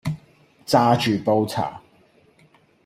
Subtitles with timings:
[0.65, 1.79] 揸住煲茶